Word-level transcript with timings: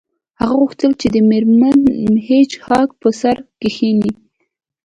هغه 0.39 0.53
غوښتل 0.61 0.91
چې 1.01 1.07
د 1.13 1.17
میرمن 1.29 1.79
هیج 2.27 2.51
هاګ 2.65 2.89
په 3.01 3.09
سر 3.21 3.37
کښینی 3.61 4.11